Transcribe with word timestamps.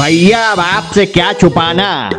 भैया, 0.00 0.46
अब 0.46 0.60
आपसे 0.60 1.06
क्या 1.06 1.32
छुपाना? 1.32 2.10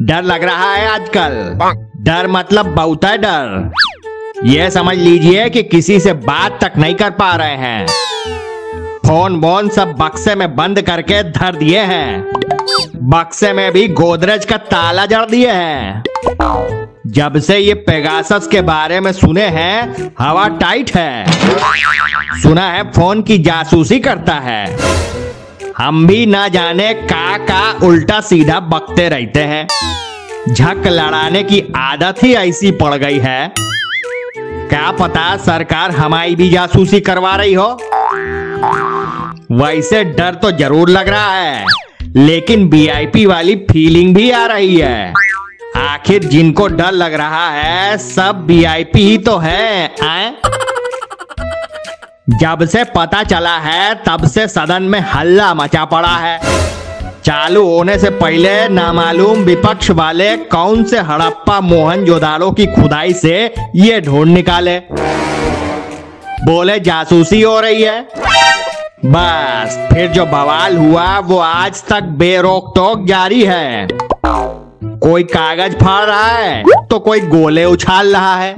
डर 0.00 0.22
लग 0.22 0.44
रहा 0.44 0.74
है 0.74 0.88
आजकल। 0.88 1.58
डर 1.96 2.26
मतलब 2.26 2.66
बहुत 2.66 3.04
है 3.04 3.18
डर। 3.18 3.72
ये 4.44 4.70
समझ 4.70 4.96
लीजिए 4.96 5.50
कि 5.50 5.62
किसी 5.62 6.00
से 6.00 6.12
बात 6.12 6.58
तक 6.64 6.72
नहीं 6.78 6.94
कर 6.94 7.10
पा 7.10 7.36
रहे 7.36 7.56
हैं। 7.56 7.86
फ़ोन 9.06 9.40
बोन 9.40 9.68
सब 9.68 9.92
बक्से 9.92 10.34
में 10.34 10.56
बंद 10.56 10.82
करके 10.82 11.22
धर 11.22 11.56
दिए 11.56 11.80
हैं। 11.80 12.26
बक्से 12.96 13.52
में 13.52 13.72
भी 13.72 13.88
गोदरेज 13.88 14.44
का 14.44 14.56
ताला 14.56 15.06
जड़ 15.06 15.26
दिए 15.26 15.50
हैं। 15.50 16.04
जब 17.06 17.38
से 17.38 17.58
ये 17.58 17.74
पेगासस 17.74 18.48
के 18.52 18.60
बारे 18.60 19.00
में 19.00 19.12
सुने 19.12 19.46
हैं, 19.46 20.12
हवा 20.18 20.48
टाइट 20.48 20.96
है। 20.96 21.26
सुना 22.42 22.70
है 22.70 22.90
फ़ोन 22.90 23.22
की 23.22 23.38
जासूसी 23.38 23.98
करता 23.98 24.34
है। 24.34 24.94
हम 25.78 26.06
भी 26.06 26.24
ना 26.26 26.46
जाने 26.48 26.92
का 26.94 27.36
का 27.46 27.86
उल्टा 27.86 28.20
सीधा 28.20 28.58
बकते 28.62 29.08
रहते 29.08 29.40
हैं। 29.42 29.66
झक 30.48 30.86
लड़ाने 30.86 31.42
की 31.42 31.60
आदत 31.76 32.22
ही 32.22 32.32
ऐसी 32.34 32.70
पड़ 32.72 32.94
गई 32.94 33.18
है। 33.18 33.52
क्या 33.56 34.90
पता 35.00 35.36
सरकार 35.36 35.90
हमारी 35.90 36.36
भी 36.36 36.48
जासूसी 36.50 37.00
करवा 37.00 37.34
रही 37.36 37.54
हो? 37.54 37.66
वैसे 39.52 40.04
डर 40.04 40.34
तो 40.34 40.50
ज़रूर 40.52 40.88
लग 40.88 41.08
रहा 41.08 41.32
है, 41.32 41.64
लेकिन 42.16 42.68
वीआईपी 42.68 43.26
वाली 43.26 43.56
फीलिंग 43.70 44.14
भी 44.14 44.30
आ 44.30 44.44
रही 44.46 44.76
है। 44.76 45.12
आखिर 45.78 46.24
जिनको 46.24 46.66
डर 46.68 46.92
लग 46.92 47.14
रहा 47.14 47.48
है, 47.50 47.96
सब 47.98 48.44
वीआईपी 48.46 49.02
ही 49.02 49.18
तो 49.18 49.36
है, 49.38 49.94
आए? 50.02 50.34
जब 52.26 52.64
से 52.64 52.82
पता 52.84 53.22
चला 53.22 53.56
है, 53.58 53.94
तब 53.94 54.26
से 54.26 54.46
सदन 54.48 54.82
में 54.82 54.98
हल्ला 55.00 55.52
मचा 55.54 55.84
पड़ा 55.84 56.16
है। 56.16 56.38
चालू 57.24 57.64
होने 57.66 57.98
से 57.98 58.10
पहले 58.10 58.68
नामालूम 58.68 59.38
विपक्ष 59.38 59.90
वाले 59.90 60.36
कौन 60.36 60.84
से 60.84 61.00
हड़प्पा 61.00 61.60
मोहन 61.60 62.04
जोदाड़ो 62.04 62.50
की 62.50 62.66
खुदाई 62.66 63.12
से 63.12 63.54
ये 63.76 64.00
ढूंढ 64.00 64.28
निकाले? 64.28 64.78
बोले, 66.44 66.78
जासूसी 66.80 67.42
हो 67.42 67.60
रही 67.60 67.82
है। 67.82 68.00
बस, 69.04 69.78
फिर 69.92 70.10
जो 70.10 70.26
बवाल 70.26 70.76
हुआ, 70.76 71.18
वो 71.18 71.38
आज 71.38 71.82
तक 71.84 72.02
बेरोक 72.02 72.72
टोक 72.76 73.06
जारी 73.06 73.44
है। 73.44 73.86
कोई 75.02 75.22
कागज़ 75.22 75.74
फाड़ 75.74 76.04
रहा 76.04 76.28
है 76.28 76.62
तो 76.90 76.98
कोई 76.98 77.20
गोले 77.20 77.64
उछाल 77.64 78.12
रहा 78.12 78.34
है। 78.36 78.54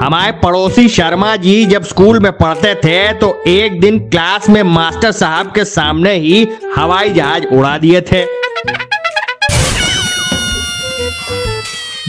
हमारे 0.00 0.32
पड़ोसी 0.32 0.88
शर्मा 0.88 1.36
जी 1.36 1.64
जब 1.66 1.84
स्कूल 1.84 2.18
में 2.20 2.32
पढ़ते 2.32 2.74
थे 2.74 3.12
तो 3.12 3.42
एक 3.46 3.80
दिन 3.80 3.98
क्लास 3.98 4.48
में 4.48 4.62
मास्टर 4.62 5.12
साहब 5.12 5.52
के 5.52 5.64
सामने 5.64 6.14
ही 6.14 6.48
हवाई 6.76 7.10
जहाज़ 7.10 7.46
उड़ा 7.46 7.78
दिए 7.78 8.00
थे। 8.00 8.24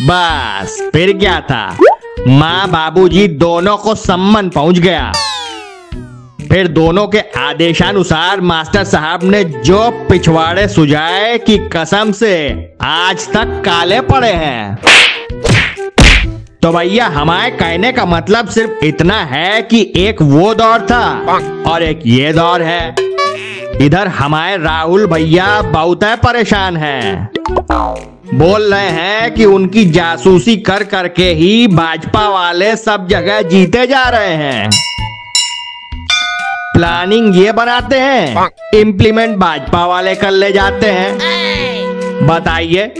बस, 0.05 0.89
फिर 0.93 1.17
क्या 1.17 1.39
था? 1.41 1.77
माँ 2.27 2.67
बाबूजी 2.67 3.27
दोनों 3.27 3.77
को 3.77 3.95
सम्मन 3.95 4.49
पहुँच 4.49 4.79
गया। 4.79 5.11
फिर 6.49 6.67
दोनों 6.67 7.07
के 7.07 7.19
आदेशानुसार 7.19 8.41
मास्टर 8.41 8.83
साहब 8.83 9.23
ने 9.23 9.43
जो 9.43 9.89
पिछवाड़े 10.09 10.67
सुझाए 10.67 11.37
कि 11.37 11.57
कसम 11.57 12.11
से 12.11 12.33
आज 12.81 13.27
तक 13.27 13.61
काले 13.65 14.01
पड़े 14.01 14.31
हैं। 14.31 14.77
तो 16.61 16.71
भैया 16.71 17.05
हमारे 17.07 17.49
कहने 17.51 17.91
का 17.91 18.05
मतलब 18.05 18.47
सिर्फ़ 18.47 18.85
इतना 18.85 19.15
है 19.25 19.61
कि 19.61 19.93
एक 19.97 20.21
वो 20.21 20.53
दौर 20.53 20.81
था 20.81 21.05
और 21.67 21.83
एक 21.83 22.01
ये 22.05 22.33
दौर 22.33 22.61
है। 22.61 22.95
इधर 23.81 24.07
हमारे 24.07 24.57
राहुल 24.57 25.05
भैया 25.07 25.61
बहुत 25.61 26.03
परेशान 26.03 26.77
हैं। 26.77 27.29
बोल 28.33 28.73
रहे 28.73 28.89
हैं 28.89 29.33
कि 29.33 29.45
उनकी 29.45 29.85
जासूसी 29.85 30.55
कर 30.57 30.83
करके 30.83 31.33
ही 31.33 31.67
भाजपा 31.67 32.27
वाले 32.29 32.75
सब 32.75 33.07
जगह 33.07 33.41
जीते 33.41 33.87
जा 33.87 34.03
रहे 34.09 34.35
हैं। 34.35 34.69
प्लानिंग 36.75 37.37
ये 37.37 37.51
बनाते 37.51 37.99
हैं 37.99 38.49
इम्प्लीमेंट 38.75 39.37
भाजपा 39.37 39.85
वाले 39.85 40.15
कर 40.15 40.31
ले 40.31 40.51
जाते 40.51 40.91
हैं। 40.91 42.27
बताइए। 42.27 42.93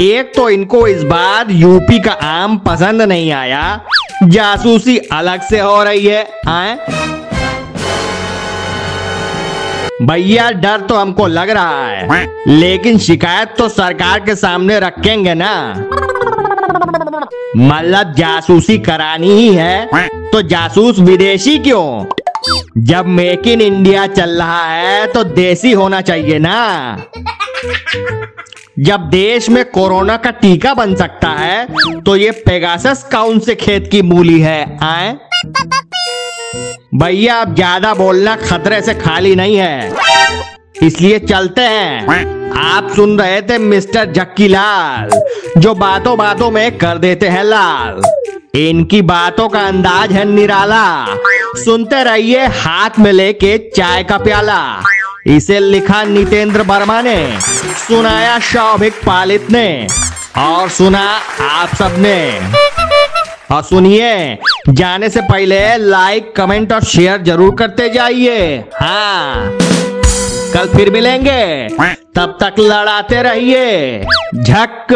एक 0.00 0.32
तो 0.36 0.48
इनको 0.48 0.86
इस 0.86 1.02
बार 1.02 1.50
यूपी 1.50 1.98
का 1.98 2.12
आम 2.12 2.56
पसंद 2.58 3.02
नहीं 3.02 3.32
आया। 3.32 3.80
जासूसी 4.24 4.96
अलग 4.98 5.42
से 5.42 5.60
हो 5.60 5.82
रही 5.84 6.06
है, 6.06 6.30
आए? 6.48 6.74
भैया, 10.02 10.50
डर 10.50 10.80
तो 10.80 10.94
हमको 10.94 11.26
लग 11.26 11.50
रहा 11.50 11.86
है। 11.86 12.26
लेकिन 12.48 12.98
शिकायत 12.98 13.54
तो 13.58 13.68
सरकार 13.68 14.20
के 14.20 14.34
सामने 14.34 14.80
रखेंगे 14.80 15.34
ना। 15.34 15.74
मतलब 17.56 18.12
जासूसी 18.12 18.78
करानी 18.78 19.30
ही 19.30 19.54
है। 19.54 19.86
तो 20.30 20.42
जासूस 20.42 20.98
विदेशी 20.98 21.58
क्यों? 21.58 22.04
जब 22.78 23.06
मेक 23.06 23.46
इन 23.46 23.60
इंडिया 23.60 24.06
चल 24.06 24.30
रहा 24.30 24.64
है 24.64 25.06
तो 25.06 25.24
देसी 25.24 25.72
होना 25.72 26.00
चाहिए 26.00 26.38
ना। 26.38 26.56
जब 28.76 29.00
देश 29.10 29.48
में 29.48 29.64
कोरोना 29.64 30.16
का 30.16 30.30
टीका 30.30 30.72
बन 30.74 30.94
सकता 30.94 31.28
है 31.28 32.00
तो 32.02 32.16
ये 32.16 32.30
पेगासस 32.46 33.02
कौन 33.12 33.38
से 33.38 33.54
खेत 33.54 33.88
की 33.90 34.00
मूली 34.02 34.40
है, 34.40 34.78
आए? 34.82 35.12
भैया 36.94 37.38
अब 37.40 37.54
ज़्यादा 37.54 37.92
बोलना 37.94 38.34
खतरे 38.36 38.80
से 38.82 38.94
खाली 38.94 39.34
नहीं 39.36 39.56
है। 39.56 39.92
इसलिए 40.82 41.18
चलते 41.18 41.60
हैं। 41.62 42.52
आप 42.56 42.90
सुन 42.96 43.18
रहे 43.18 43.40
थे 43.42 43.58
मिस्टर 43.58 44.12
जक्की 44.12 44.48
लाल 44.48 45.10
जो 45.58 45.74
बातों 45.74 46.16
बातों 46.18 46.50
में 46.50 46.78
कर 46.78 46.98
देते 46.98 47.28
हैं 47.28 47.44
लाल। 47.44 48.02
इनकी 48.58 49.02
बातों 49.04 49.48
का 49.48 49.60
अंदाज 49.60 50.12
है 50.12 50.24
निराला। 50.24 50.84
सुनते 51.64 52.02
रहिए 52.04 52.46
हाथ 52.56 52.98
में 52.98 53.12
लेके 53.12 53.56
चाय 53.76 54.04
का 54.04 54.18
प्याला। 54.18 54.60
इसे 55.26 55.58
लिखा 55.60 56.02
नितेंद्र 56.04 56.62
वर्मा 56.62 57.00
ने, 57.02 57.40
सुनाया 57.78 58.38
शौभिक 58.40 58.94
पालित 59.06 59.50
ने, 59.50 59.86
और 60.38 60.68
सुना 60.68 61.02
आप 61.42 61.74
सबने। 61.74 62.16
और 63.54 63.62
सुनिए, 63.62 64.38
जाने 64.68 65.08
से 65.08 65.20
पहले 65.20 65.76
लाइक 65.76 66.32
कमेंट 66.36 66.72
और 66.72 66.84
शेयर 66.84 67.22
ज़रूर 67.22 67.54
करते 67.54 67.88
जाइए। 67.88 68.56
हाँ 68.74 69.50
कल 70.54 70.68
फिर 70.68 70.90
मिलेंगे। 70.90 71.68
तब 72.16 72.38
तक 72.42 72.54
लड़ाते 72.60 73.22
रहिए। 73.22 74.00
झक। 74.36 74.86